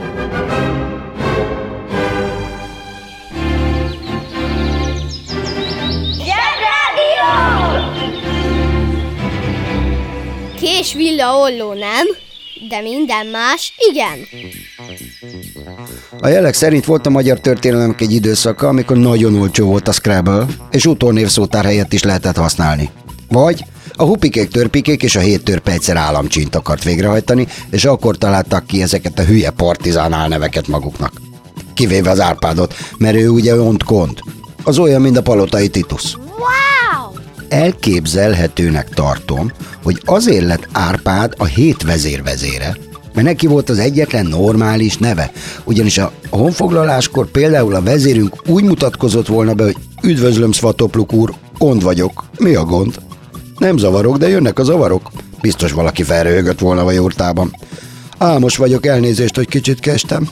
Kés 10.61 10.94
villa 10.94 11.37
olló 11.37 11.73
nem, 11.73 12.06
de 12.68 12.80
minden 12.80 13.26
más 13.26 13.73
igen. 13.90 14.18
A 16.20 16.28
jelek 16.28 16.54
szerint 16.54 16.84
volt 16.84 17.06
a 17.06 17.10
magyar 17.10 17.40
történelemnek 17.40 18.00
egy 18.00 18.12
időszaka, 18.12 18.68
amikor 18.68 18.96
nagyon 18.96 19.34
olcsó 19.34 19.66
volt 19.66 19.88
a 19.88 19.92
Scrabble, 19.92 20.46
és 20.70 20.86
utónévszótár 20.86 21.64
helyett 21.64 21.92
is 21.92 22.02
lehetett 22.02 22.36
használni. 22.36 22.90
Vagy 23.28 23.64
a 23.96 24.04
hupikék, 24.04 24.48
törpikék 24.48 25.02
és 25.02 25.16
a 25.16 25.20
hét 25.20 25.44
törpe 25.44 25.72
egyszer 25.72 25.96
államcsint 25.96 26.54
akart 26.54 26.84
végrehajtani, 26.84 27.46
és 27.70 27.84
akkor 27.84 28.18
találtak 28.18 28.66
ki 28.66 28.82
ezeket 28.82 29.18
a 29.18 29.25
hülye 29.25 29.50
partizán 29.50 30.12
álneveket 30.12 30.68
maguknak. 30.68 31.12
Kivéve 31.75 32.10
az 32.10 32.20
Árpádot, 32.20 32.75
mert 32.98 33.16
ő 33.16 33.28
ugye 33.28 33.60
ont 33.60 33.82
kont. 33.82 34.20
Az 34.62 34.78
olyan, 34.78 35.00
mint 35.00 35.16
a 35.16 35.22
palotai 35.22 35.68
Titus. 35.68 36.14
Wow! 36.14 37.12
Elképzelhetőnek 37.48 38.88
tartom, 38.88 39.52
hogy 39.82 40.02
azért 40.04 40.46
lett 40.46 40.68
Árpád 40.72 41.34
a 41.36 41.44
hét 41.44 41.82
vezér 41.82 42.22
vezére, 42.22 42.76
mert 43.16 43.28
neki 43.28 43.46
volt 43.46 43.70
az 43.70 43.78
egyetlen 43.78 44.26
normális 44.26 44.96
neve. 44.96 45.32
Ugyanis 45.64 45.99
a 45.99 46.12
honfoglaláskor 46.30 47.30
például 47.30 47.75
a 47.75 47.82
vezérünk 47.82 48.49
úgy 48.49 48.64
mutatkozott 48.64 49.26
volna 49.26 49.54
be, 49.54 49.64
hogy 49.64 49.76
üdvözlöm 50.02 50.52
Svatopluk 50.52 51.12
úr, 51.12 51.35
gond 51.58 51.82
vagyok. 51.82 52.25
Mi 52.38 52.54
a 52.54 52.64
gond? 52.64 52.94
Nem 53.58 53.76
zavarok, 53.76 54.16
de 54.16 54.28
jönnek 54.28 54.58
a 54.58 54.64
zavarok. 54.64 55.11
Biztos 55.40 55.73
valaki 55.73 56.02
felröhögött 56.02 56.58
volna 56.58 56.85
a 56.85 56.90
jurtában. 56.90 57.56
Álmos 58.18 58.56
vagyok, 58.56 58.87
elnézést, 58.87 59.37
hogy 59.37 59.49
kicsit 59.49 59.80
kestem. 59.80 60.28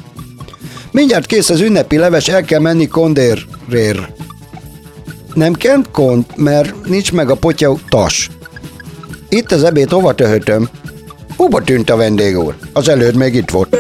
Mindjárt 0.91 1.27
kész 1.27 1.51
az 1.51 1.61
ünnepi 1.61 1.97
leves, 1.97 2.29
el 2.29 2.43
kell 2.43 2.61
menni 2.61 2.87
kondérrér. 2.87 4.09
Nem 5.35 5.53
kent 5.53 5.91
kont, 5.91 6.37
mert 6.37 6.87
nincs 6.87 7.13
meg 7.13 7.31
a 7.31 7.35
potya 7.35 7.77
tas. 7.89 8.31
Itt 9.29 9.53
az 9.53 9.63
ebéd, 9.63 9.91
hova 9.91 10.15
töhötöm? 10.15 10.69
Hova 11.37 11.63
tűnt 11.63 11.91
a 11.91 11.97
vendég 11.97 12.39
úr? 12.39 12.57
Az 12.73 12.89
előtt 12.89 13.15
még 13.15 13.35
itt 13.35 13.51
volt. 13.51 13.77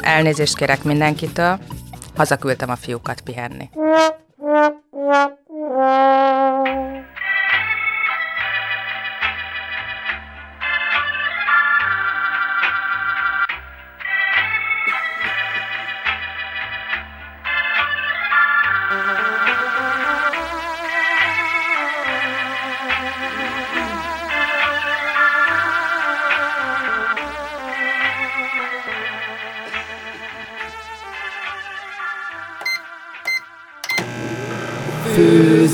Elnézést 0.00 0.56
kérek 0.56 0.84
mindenkitől, 0.84 1.58
hazaküldtem 2.16 2.70
a 2.70 2.76
fiúkat 2.76 3.20
pihenni. 3.20 3.68
Ott 35.64 35.70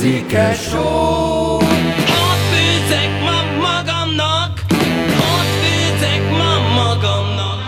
főzek 2.50 3.20
ma 3.22 3.42
magamnak, 3.60 4.60
ott 5.08 5.52
főzek 5.62 6.30
ma 6.30 6.58
magamnak. 6.74 7.58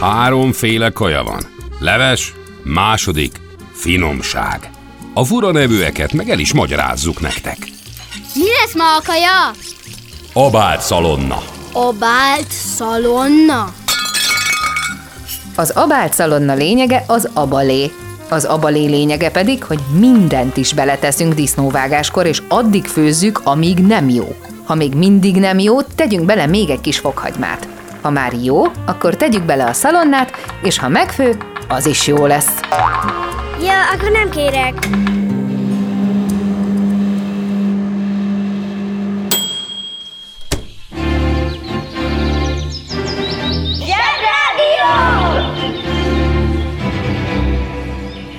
Háromféle 0.00 0.90
kaja 0.90 1.22
van. 1.22 1.40
Leves, 1.78 2.34
második, 2.62 3.40
finomság. 3.72 4.70
A 5.14 5.24
fura 5.24 5.50
nevűeket 5.50 6.12
meg 6.12 6.30
el 6.30 6.38
is 6.38 6.52
magyarázzuk 6.52 7.20
nektek. 7.20 7.58
Mi 8.34 8.48
lesz 8.60 8.74
ma 8.74 8.96
a 8.96 9.02
kaja? 9.06 9.50
Abált 10.32 10.80
szalonna. 10.80 11.42
Obált 11.72 12.50
szalonna. 12.50 13.72
Az 15.56 15.70
abált 15.70 16.12
szalonna 16.12 16.54
lényege 16.54 17.04
az 17.06 17.28
abalé. 17.34 17.90
Az 18.32 18.44
abalé 18.44 18.86
lényege 18.86 19.30
pedig, 19.30 19.64
hogy 19.64 19.78
mindent 19.98 20.56
is 20.56 20.72
beleteszünk 20.72 21.34
disznóvágáskor, 21.34 22.26
és 22.26 22.42
addig 22.48 22.86
főzzük, 22.86 23.40
amíg 23.44 23.78
nem 23.78 24.08
jó. 24.08 24.34
Ha 24.64 24.74
még 24.74 24.94
mindig 24.94 25.36
nem 25.36 25.58
jó, 25.58 25.82
tegyünk 25.82 26.24
bele 26.24 26.46
még 26.46 26.70
egy 26.70 26.80
kis 26.80 26.98
fokhagymát. 26.98 27.68
Ha 28.02 28.10
már 28.10 28.32
jó, 28.42 28.62
akkor 28.86 29.16
tegyük 29.16 29.44
bele 29.44 29.64
a 29.64 29.72
szalonnát, 29.72 30.30
és 30.62 30.78
ha 30.78 30.88
megfő, 30.88 31.36
az 31.68 31.86
is 31.86 32.06
jó 32.06 32.26
lesz. 32.26 32.60
Ja, 33.62 33.90
akkor 33.94 34.10
nem 34.10 34.30
kérek. 34.30 34.88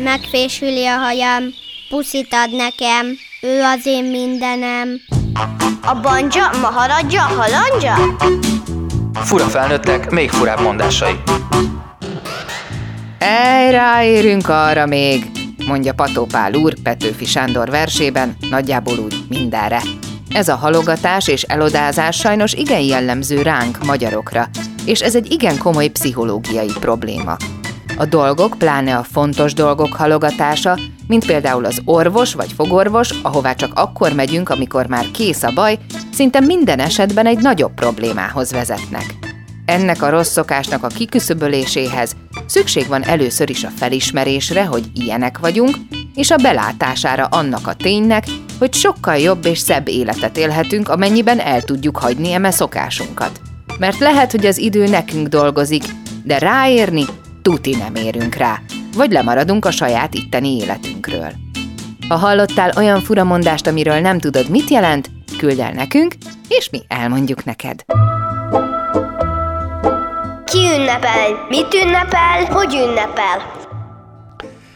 Megfésüli 0.04 0.86
a 0.86 0.98
hajam, 0.98 1.44
puszit 1.90 2.34
ad 2.34 2.56
nekem, 2.56 3.06
ő 3.42 3.62
az 3.62 3.86
én 3.86 4.04
mindenem. 4.04 4.88
A 5.82 6.00
banja, 6.02 6.50
maharadja, 6.62 7.22
halandja? 7.22 7.96
Fura 9.14 9.44
felnőttek, 9.44 10.10
még 10.10 10.30
furább 10.30 10.62
mondásai. 10.62 11.14
Ej, 13.18 13.72
ráérünk 13.72 14.50
arra 14.50 14.86
még, 14.86 15.26
mondja 15.68 15.94
Pató 15.94 16.26
Pál 16.26 16.54
úr 16.54 16.74
Petőfi 16.84 17.26
Sándor 17.26 17.70
versében, 17.70 18.36
nagyjából 18.50 18.98
úgy 18.98 19.16
mindenre. 19.30 19.82
Ez 20.34 20.48
a 20.48 20.56
halogatás 20.56 21.28
és 21.28 21.42
elodázás 21.42 22.16
sajnos 22.16 22.54
igen 22.54 22.82
jellemző 22.82 23.42
ránk, 23.42 23.86
magyarokra, 23.86 24.50
és 24.86 25.02
ez 25.02 25.16
egy 25.16 25.32
igen 25.32 25.58
komoly 25.58 25.88
pszichológiai 25.88 26.72
probléma. 26.80 27.38
A 27.98 28.06
dolgok, 28.06 28.56
pláne 28.58 28.98
a 28.98 29.04
fontos 29.04 29.54
dolgok 29.54 29.94
halogatása, 29.94 30.78
mint 31.08 31.26
például 31.26 31.66
az 31.66 31.82
orvos 31.86 32.34
vagy 32.34 32.52
fogorvos, 32.52 33.10
ahová 33.22 33.54
csak 33.54 33.72
akkor 33.76 34.14
megyünk, 34.14 34.50
amikor 34.50 34.86
már 34.88 35.12
kész 35.12 35.44
a 35.44 35.52
baj, 35.54 35.78
szinte 36.12 36.40
minden 36.40 36.80
esetben 36.80 37.26
egy 37.26 37.40
nagyobb 37.40 37.74
problémához 37.74 38.52
vezetnek. 38.52 39.06
Ennek 39.66 40.02
a 40.02 40.10
rossz 40.10 40.32
szokásnak 40.32 40.84
a 40.84 40.88
kiküszöböléséhez 40.88 42.16
szükség 42.46 42.88
van 42.88 43.04
először 43.04 43.50
is 43.50 43.64
a 43.64 43.70
felismerésre, 43.76 44.66
hogy 44.66 44.86
ilyenek 44.94 45.38
vagyunk, 45.38 45.76
és 46.16 46.32
a 46.32 46.36
belátására 46.36 47.26
annak 47.26 47.68
a 47.68 47.74
ténynek, 47.74 48.24
hogy 48.60 48.74
sokkal 48.74 49.18
jobb 49.18 49.46
és 49.46 49.60
szebb 49.60 49.88
életet 49.88 50.38
élhetünk, 50.38 50.90
amennyiben 50.90 51.40
el 51.40 51.62
tudjuk 51.62 51.98
hagyni 51.98 52.32
eme 52.32 52.52
szokásunkat. 52.52 53.42
Mert 53.80 54.00
lehet, 54.00 54.32
hogy 54.32 54.46
az 54.46 54.58
idő 54.58 54.88
nekünk 54.88 55.28
dolgozik, 55.28 55.84
de 56.24 56.38
ráérni 56.38 57.06
tuti 57.42 57.76
nem 57.76 57.96
érünk 57.96 58.36
rá, 58.36 58.62
vagy 58.96 59.12
lemaradunk 59.12 59.66
a 59.66 59.72
saját 59.72 60.14
itteni 60.14 60.58
életünkről. 60.58 61.32
Ha 62.08 62.16
hallottál 62.16 62.72
olyan 62.78 63.02
furamondást, 63.02 63.68
amiről 63.68 64.00
nem 64.00 64.20
tudod, 64.20 64.50
mit 64.50 64.70
jelent, 64.70 65.10
küld 65.38 65.60
el 65.60 65.72
nekünk, 65.72 66.16
és 66.48 66.70
mi 66.70 66.80
elmondjuk 66.88 67.44
neked. 67.44 67.84
Ki 70.46 70.58
ünnepel? 70.58 71.46
Mit 71.50 71.74
ünnepel? 71.74 72.46
Hogy 72.46 72.74
ünnepel? 72.74 73.60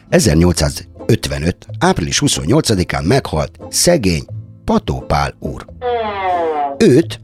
1855. 0.09 1.65
április 1.79 2.21
28-án 2.25 3.07
meghalt 3.07 3.59
szegény 3.69 4.25
Pató 4.65 4.99
Pál 4.99 5.35
úr. 5.39 5.65
Őt 6.77 7.19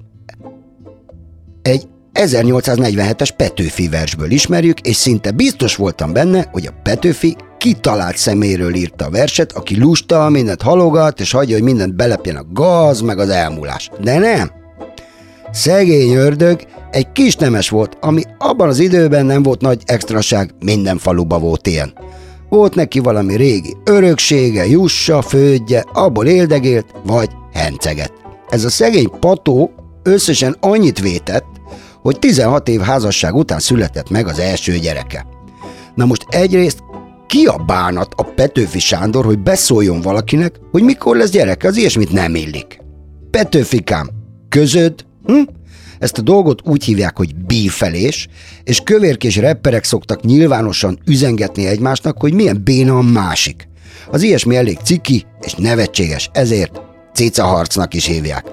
egy 1.61 1.87
1847-es 2.13 3.29
Petőfi 3.37 3.89
versből 3.89 4.31
ismerjük, 4.31 4.79
és 4.79 4.95
szinte 4.95 5.31
biztos 5.31 5.75
voltam 5.75 6.13
benne, 6.13 6.47
hogy 6.51 6.65
a 6.65 6.79
Petőfi 6.83 7.35
kitalált 7.57 8.17
szeméről 8.17 8.75
írta 8.75 9.05
a 9.05 9.09
verset, 9.09 9.51
aki 9.51 9.79
lusta, 9.79 10.29
mindent 10.29 10.61
halogat, 10.61 11.19
és 11.19 11.31
hagyja, 11.31 11.55
hogy 11.55 11.63
mindent 11.63 11.95
belepjen 11.95 12.35
a 12.35 12.45
gaz, 12.53 13.01
meg 13.01 13.19
az 13.19 13.29
elmúlás. 13.29 13.89
De 14.01 14.19
nem! 14.19 14.51
Szegény 15.51 16.13
ördög 16.13 16.61
egy 16.91 17.11
kis 17.11 17.35
nemes 17.35 17.69
volt, 17.69 17.97
ami 17.99 18.23
abban 18.37 18.67
az 18.67 18.79
időben 18.79 19.25
nem 19.25 19.43
volt 19.43 19.61
nagy 19.61 19.81
extraság, 19.85 20.53
minden 20.59 20.97
faluba 20.97 21.39
volt 21.39 21.67
ilyen. 21.67 21.93
Volt 22.49 22.75
neki 22.75 22.99
valami 22.99 23.35
régi 23.35 23.77
öröksége, 23.83 24.67
jussa, 24.67 25.21
földje, 25.21 25.85
abból 25.93 26.25
éldegélt, 26.25 26.85
vagy 27.05 27.29
henceget. 27.53 28.13
Ez 28.49 28.63
a 28.63 28.69
szegény 28.69 29.09
pató 29.19 29.71
összesen 30.03 30.55
annyit 30.59 30.99
vétett, 30.99 31.45
hogy 32.01 32.19
16 32.19 32.67
év 32.67 32.79
házasság 32.79 33.35
után 33.35 33.59
született 33.59 34.09
meg 34.09 34.27
az 34.27 34.39
első 34.39 34.77
gyereke. 34.77 35.25
Na 35.95 36.05
most 36.05 36.25
egyrészt 36.29 36.79
ki 37.27 37.45
a 37.45 37.63
bánat 37.65 38.13
a 38.15 38.23
Petőfi 38.23 38.79
Sándor, 38.79 39.25
hogy 39.25 39.39
beszóljon 39.39 40.01
valakinek, 40.01 40.59
hogy 40.71 40.83
mikor 40.83 41.17
lesz 41.17 41.29
gyereke, 41.29 41.67
az 41.67 41.77
ilyesmit 41.77 42.11
nem 42.11 42.35
illik. 42.35 42.79
Petőfikám, 43.31 44.09
közöd, 44.49 45.05
hm? 45.25 45.41
Ezt 45.99 46.17
a 46.17 46.21
dolgot 46.21 46.67
úgy 46.67 46.83
hívják, 46.83 47.17
hogy 47.17 47.35
bífelés, 47.35 48.27
és 48.63 48.79
kövérkés 48.79 49.35
repperek 49.35 49.83
szoktak 49.83 50.21
nyilvánosan 50.21 50.99
üzengetni 51.05 51.65
egymásnak, 51.65 52.21
hogy 52.21 52.33
milyen 52.33 52.61
béna 52.63 52.97
a 52.97 53.01
másik. 53.01 53.67
Az 54.11 54.21
ilyesmi 54.21 54.55
elég 54.55 54.77
ciki 54.83 55.25
és 55.41 55.53
nevetséges, 55.53 56.29
ezért 56.33 56.81
cica 57.13 57.45
harcnak 57.45 57.93
is 57.93 58.05
hívják. 58.05 58.45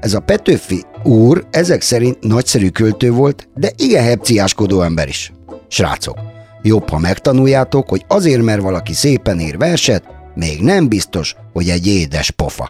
Ez 0.00 0.14
a 0.14 0.20
Petőfi 0.20 0.84
úr 1.02 1.46
ezek 1.50 1.80
szerint 1.80 2.18
nagyszerű 2.20 2.68
költő 2.68 3.10
volt, 3.10 3.48
de 3.54 3.70
igen 3.76 4.04
hepciáskodó 4.04 4.82
ember 4.82 5.08
is. 5.08 5.32
Srácok, 5.68 6.18
jobb, 6.62 6.88
ha 6.88 6.98
megtanuljátok, 6.98 7.88
hogy 7.88 8.04
azért, 8.08 8.42
mert 8.42 8.62
valaki 8.62 8.92
szépen 8.92 9.40
ír 9.40 9.58
verset, 9.58 10.04
még 10.34 10.62
nem 10.62 10.88
biztos, 10.88 11.34
hogy 11.52 11.68
egy 11.68 11.86
édes 11.86 12.30
pofa. 12.30 12.68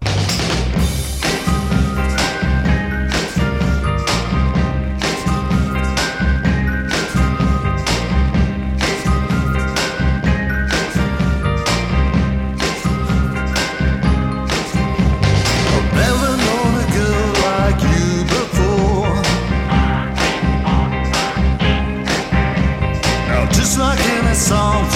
Song. 24.49 24.96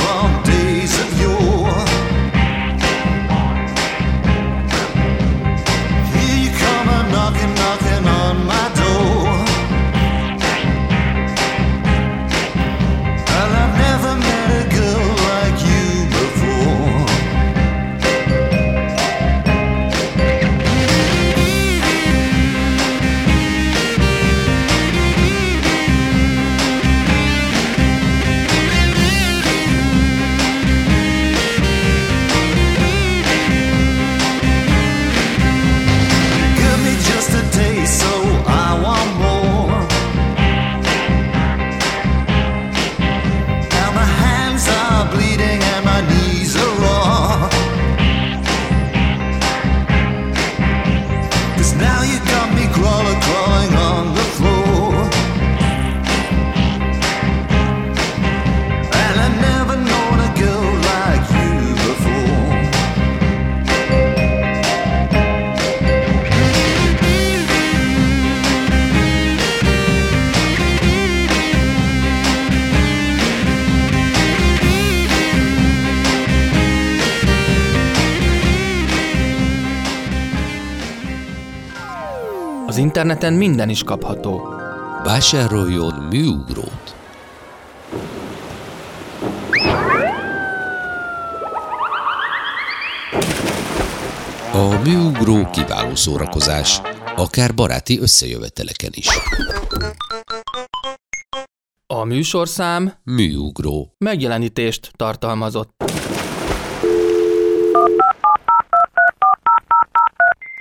Interneten 83.00 83.32
minden 83.32 83.68
is 83.68 83.82
kapható. 83.82 84.54
Vásároljon 85.04 85.94
műugrót! 85.94 86.94
A 94.52 94.80
műugró 94.84 95.50
kiváló 95.50 95.94
szórakozás, 95.94 96.80
akár 97.16 97.54
baráti 97.54 98.00
összejöveteleken 98.00 98.90
is. 98.94 99.08
A 101.86 102.04
műsorszám 102.04 102.92
Műugró. 103.04 103.94
megjelenítést 103.98 104.90
tartalmazott. 104.96 105.84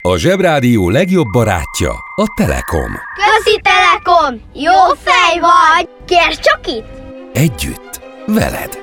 A 0.09 0.17
Zsebrádió 0.17 0.89
legjobb 0.89 1.27
barátja 1.31 1.91
a 2.15 2.33
Telekom. 2.35 2.91
Közi 3.15 3.61
Telekom! 3.61 4.41
Jó 4.53 4.93
fej 5.03 5.39
vagy! 5.39 5.89
Kérd 6.05 6.39
csak 6.39 6.67
itt! 6.67 6.87
Együtt, 7.33 8.01
veled. 8.25 8.79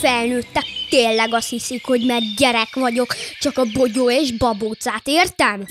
Felnőttek 0.00 0.79
tényleg 0.90 1.34
azt 1.34 1.48
hiszik, 1.48 1.84
hogy 1.84 2.06
mert 2.06 2.34
gyerek 2.36 2.74
vagyok, 2.74 3.14
csak 3.40 3.58
a 3.58 3.64
bogyó 3.72 4.10
és 4.10 4.32
babócát 4.36 5.02
értem? 5.04 5.66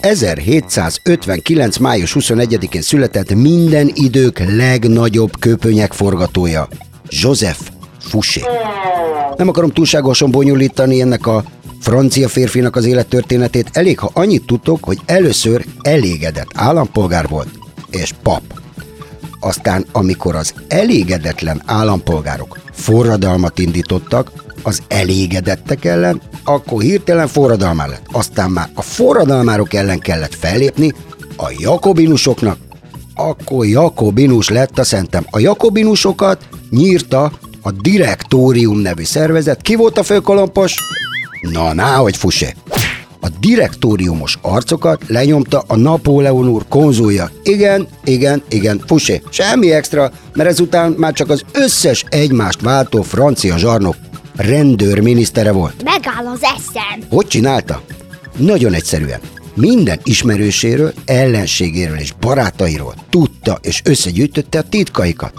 1759. 0.00 1.76
május 1.76 2.16
21-én 2.18 2.82
született 2.82 3.34
minden 3.34 3.90
idők 3.94 4.38
legnagyobb 4.38 5.38
köpönyek 5.38 5.92
forgatója, 5.92 6.68
Joseph 7.08 7.60
Fouché. 8.00 8.42
Nem 9.36 9.48
akarom 9.48 9.70
túlságosan 9.70 10.30
bonyolítani 10.30 11.00
ennek 11.00 11.26
a 11.26 11.44
francia 11.80 12.28
férfinak 12.28 12.76
az 12.76 12.84
élettörténetét, 12.84 13.70
elég, 13.72 13.98
ha 13.98 14.10
annyit 14.12 14.46
tudtok, 14.46 14.84
hogy 14.84 14.98
először 15.06 15.64
elégedett 15.80 16.50
állampolgár 16.54 17.28
volt, 17.28 17.48
és 17.90 18.14
pap. 18.22 18.42
Aztán, 19.40 19.86
amikor 19.92 20.34
az 20.34 20.54
elégedetlen 20.68 21.62
állampolgárok 21.64 22.58
forradalmat 22.72 23.58
indítottak, 23.58 24.32
az 24.62 24.82
elégedettek 24.88 25.84
ellen, 25.84 26.20
akkor 26.44 26.82
hirtelen 26.82 27.28
forradalmá 27.28 27.86
lett. 27.86 28.06
Aztán 28.12 28.50
már 28.50 28.68
a 28.74 28.82
forradalmárok 28.82 29.74
ellen 29.74 29.98
kellett 29.98 30.34
fellépni, 30.34 30.92
a 31.36 31.54
jakobinusoknak, 31.58 32.58
akkor 33.14 33.66
jakobinus 33.66 34.48
lett 34.48 34.78
a 34.78 34.84
szentem. 34.84 35.26
A 35.30 35.38
jakobinusokat 35.38 36.48
nyírta 36.70 37.32
a 37.62 37.70
direktórium 37.70 38.78
nevű 38.78 39.04
szervezet. 39.04 39.62
Ki 39.62 39.74
volt 39.74 39.98
a 39.98 40.02
főkolompos? 40.02 40.74
Na, 41.40 41.72
ná, 41.72 41.96
hogy 41.96 42.16
fusé. 42.16 42.54
A 43.26 43.38
direktóriumos 43.40 44.38
arcokat 44.42 45.02
lenyomta 45.06 45.64
a 45.66 45.76
Napóleon 45.76 46.48
úr 46.48 46.64
konzulja. 46.68 47.30
Igen, 47.42 47.88
igen, 48.04 48.42
igen, 48.48 48.82
fusé. 48.86 49.22
Semmi 49.30 49.70
extra, 49.70 50.12
mert 50.34 50.48
ezután 50.48 50.94
már 50.96 51.12
csak 51.12 51.30
az 51.30 51.42
összes 51.52 52.04
egymást 52.08 52.60
váltó 52.60 53.02
francia 53.02 53.58
zsarnok 53.58 53.96
rendőrminisztere 54.36 55.52
volt. 55.52 55.82
Megáll 55.84 56.32
az 56.32 56.42
eszem! 56.42 57.08
Hogy 57.10 57.26
csinálta? 57.26 57.82
Nagyon 58.36 58.72
egyszerűen. 58.72 59.20
Minden 59.54 60.00
ismerőséről, 60.02 60.92
ellenségéről 61.04 61.98
és 61.98 62.12
barátairól 62.20 62.94
tudta 63.10 63.58
és 63.62 63.80
összegyűjtötte 63.84 64.58
a 64.58 64.68
titkaikat. 64.68 65.32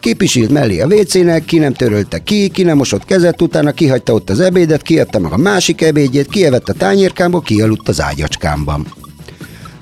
Kipisilt 0.00 0.50
mellé 0.50 0.80
a 0.80 0.86
WC-nek, 0.86 1.44
ki 1.44 1.58
nem 1.58 1.72
törölte 1.72 2.18
ki, 2.18 2.48
ki 2.48 2.62
nem 2.62 2.76
mosott 2.76 3.04
kezet, 3.04 3.42
utána 3.42 3.72
kihagyta 3.72 4.12
ott 4.12 4.30
az 4.30 4.40
ebédet, 4.40 4.82
kiadta 4.82 5.18
meg 5.18 5.32
a 5.32 5.36
másik 5.36 5.80
ebédjét, 5.80 6.28
kievett 6.28 6.68
a 6.68 6.72
tányérkámból, 6.72 7.42
kialudt 7.42 7.88
az 7.88 8.00
ágyacskámban. 8.00 8.86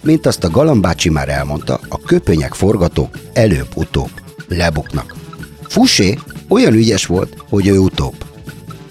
Mint 0.02 0.26
azt 0.26 0.44
a 0.44 0.50
galambácsi 0.50 1.08
már 1.08 1.28
elmondta, 1.28 1.80
a 1.88 2.00
köpönyek 2.00 2.54
forgatók 2.54 3.18
előbb-utóbb 3.32 4.10
lebuknak. 4.48 5.14
Fusé 5.62 6.18
olyan 6.48 6.74
ügyes 6.74 7.06
volt, 7.06 7.36
hogy 7.48 7.66
ő 7.66 7.78
utóbb. 7.78 8.14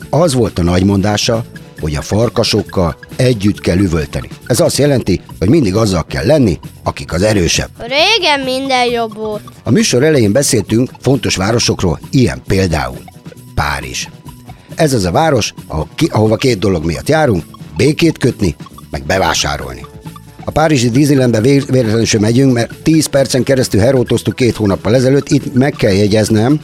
Az 0.09 0.33
volt 0.33 0.59
a 0.59 0.63
nagy 0.63 0.83
mondása, 0.83 1.45
hogy 1.79 1.95
a 1.95 2.01
farkasokkal 2.01 2.97
együtt 3.15 3.59
kell 3.59 3.77
üvölteni. 3.77 4.29
Ez 4.45 4.59
azt 4.59 4.77
jelenti, 4.77 5.21
hogy 5.39 5.49
mindig 5.49 5.75
azzal 5.75 6.05
kell 6.05 6.25
lenni, 6.25 6.59
akik 6.83 7.13
az 7.13 7.21
erősebb. 7.21 7.69
Régen 7.79 8.39
minden 8.39 8.85
jobb 8.85 9.15
volt. 9.15 9.41
A 9.63 9.71
műsor 9.71 10.03
elején 10.03 10.31
beszéltünk 10.31 10.91
fontos 11.01 11.35
városokról, 11.35 11.99
ilyen 12.11 12.41
például 12.47 12.97
Párizs. 13.55 14.07
Ez 14.75 14.93
az 14.93 15.05
a 15.05 15.11
város, 15.11 15.53
ahol 15.67 15.87
ki, 15.95 16.07
ahova 16.11 16.35
két 16.35 16.59
dolog 16.59 16.85
miatt 16.85 17.09
járunk, 17.09 17.43
békét 17.77 18.17
kötni, 18.17 18.55
meg 18.89 19.03
bevásárolni. 19.03 19.85
A 20.45 20.51
Párizsi 20.51 20.89
Disneylandbe 20.89 21.41
vé- 21.41 21.65
véletlenül 21.65 22.05
sem 22.05 22.21
megyünk, 22.21 22.53
mert 22.53 22.73
10 22.83 23.05
percen 23.05 23.43
keresztül 23.43 23.79
herótoztuk 23.81 24.35
két 24.35 24.55
hónappal 24.55 24.95
ezelőtt. 24.95 25.29
Itt 25.29 25.53
meg 25.53 25.71
kell 25.71 25.91
jegyeznem, 25.91 26.59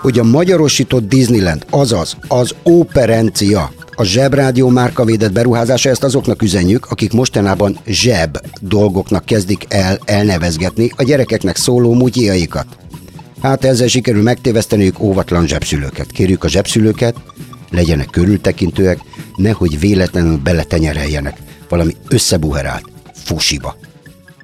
hogy 0.00 0.18
a 0.18 0.24
magyarosított 0.24 1.08
Disneyland, 1.08 1.66
azaz 1.70 2.16
az 2.28 2.54
operencia, 2.62 3.72
a 4.00 4.04
zsebrádió 4.04 4.68
márkavédett 4.68 5.32
beruházása, 5.32 5.88
ezt 5.88 6.04
azoknak 6.04 6.42
üzenjük, 6.42 6.86
akik 6.86 7.12
mostanában 7.12 7.78
zseb 7.86 8.38
dolgoknak 8.60 9.24
kezdik 9.24 9.64
el 9.68 9.98
elnevezgetni 10.04 10.92
a 10.96 11.02
gyerekeknek 11.02 11.56
szóló 11.56 11.94
mutyiaikat. 11.94 12.66
Hát 13.42 13.64
ezzel 13.64 13.88
sikerül 13.88 14.22
megtéveszteniük 14.22 15.00
óvatlan 15.00 15.46
zsebszülőket. 15.46 16.10
Kérjük 16.10 16.44
a 16.44 16.48
zsebszülőket, 16.48 17.14
legyenek 17.70 18.10
körültekintőek, 18.10 18.98
nehogy 19.36 19.80
véletlenül 19.80 20.36
beletenyereljenek 20.36 21.36
valami 21.68 21.96
összebuherált 22.08 22.84
fusiba. 23.24 23.76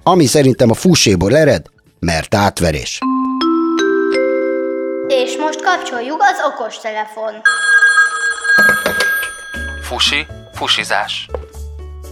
Ami 0.02 0.26
szerintem 0.26 0.70
a 0.70 0.74
fuséból 0.74 1.36
ered, 1.36 1.62
mert 1.98 2.34
átverés. 2.34 2.98
És 5.08 5.36
most 5.36 5.62
kapcsoljuk 5.62 6.20
az 6.20 6.52
okostelefon. 6.52 7.32
Fusi, 9.86 10.26
fusizás. 10.54 11.28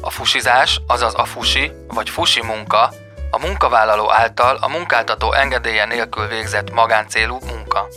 A 0.00 0.10
fusizás, 0.10 0.80
azaz 0.86 1.14
a 1.14 1.24
fusi 1.24 1.72
vagy 1.88 2.10
fusi 2.10 2.42
munka, 2.42 2.92
a 3.30 3.38
munkavállaló 3.38 4.12
által 4.12 4.56
a 4.60 4.68
munkáltató 4.68 5.32
engedélye 5.32 5.84
nélkül 5.84 6.26
végzett 6.26 6.72
magáncélú 6.72 7.38
munka. 7.46 7.88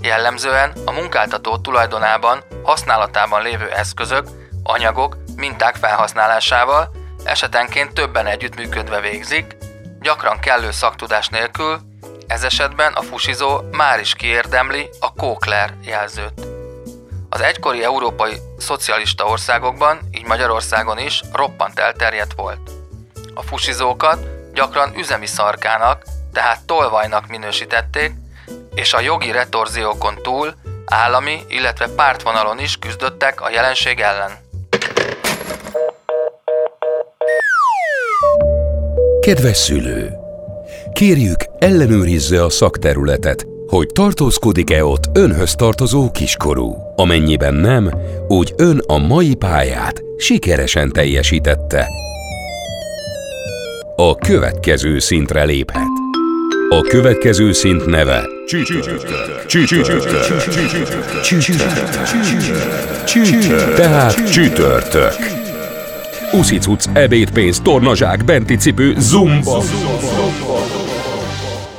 Jellemzően 0.00 0.72
a 0.84 0.90
munkáltató 0.90 1.56
tulajdonában, 1.56 2.44
használatában 2.62 3.42
lévő 3.42 3.70
eszközök, 3.70 4.28
anyagok, 4.62 5.16
minták 5.36 5.74
felhasználásával, 5.74 6.90
esetenként 7.24 7.92
többen 7.92 8.26
együttműködve 8.26 9.00
végzik, 9.00 9.56
gyakran 10.00 10.38
kellő 10.38 10.70
szaktudás 10.70 11.28
nélkül, 11.28 11.80
ez 12.26 12.44
esetben 12.44 12.92
a 12.92 13.02
fusizó 13.02 13.60
már 13.70 14.00
is 14.00 14.14
kiérdemli 14.14 14.88
a 15.00 15.12
Kókler 15.12 15.74
jelzőt. 15.82 16.57
Az 17.28 17.40
egykori 17.40 17.84
európai 17.84 18.32
szocialista 18.58 19.24
országokban, 19.24 19.98
így 20.10 20.26
Magyarországon 20.26 20.98
is 20.98 21.22
roppant 21.32 21.78
elterjedt 21.78 22.32
volt. 22.36 22.70
A 23.34 23.42
fusizókat 23.42 24.26
gyakran 24.54 24.92
üzemi 24.96 25.26
szarkának, 25.26 26.02
tehát 26.32 26.64
tolvajnak 26.66 27.26
minősítették, 27.26 28.12
és 28.74 28.92
a 28.92 29.00
jogi 29.00 29.30
retorziókon 29.30 30.14
túl 30.22 30.54
állami, 30.84 31.40
illetve 31.48 31.88
pártvonalon 31.96 32.58
is 32.58 32.76
küzdöttek 32.76 33.40
a 33.40 33.50
jelenség 33.50 34.00
ellen. 34.00 34.30
Kedves 39.20 39.56
szülő! 39.56 40.12
Kérjük, 40.92 41.40
ellenőrizze 41.58 42.44
a 42.44 42.50
szakterületet, 42.50 43.46
hogy 43.68 43.86
tartózkodik-e 43.86 44.84
ott 44.84 45.04
önhöz 45.12 45.54
tartozó 45.54 46.10
kiskorú. 46.10 46.76
Amennyiben 46.96 47.54
nem, 47.54 47.90
úgy 48.28 48.52
ön 48.56 48.82
a 48.86 48.98
mai 48.98 49.34
pályát 49.34 50.02
sikeresen 50.16 50.92
teljesítette. 50.92 51.86
A 53.96 54.14
következő 54.14 54.98
szintre 54.98 55.44
léphet. 55.44 55.88
A 56.68 56.80
következő 56.80 57.52
szint 57.52 57.86
neve 57.86 58.28
Csütörtök. 59.46 60.24
Tehát 63.74 64.30
csütörtök. 64.30 65.12
Uszicuc, 66.32 66.84
ebédpénz, 66.92 67.60
tornazsák, 67.60 68.24
benti 68.24 68.56
cipő, 68.56 68.94
zumba. 68.98 69.62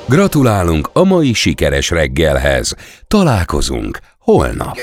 Gratulálunk 0.10 0.90
a 0.94 1.04
mai 1.04 1.34
sikeres 1.34 1.90
reggelhez. 1.90 2.76
Találkozunk 3.08 4.00
holnap. 4.20 4.78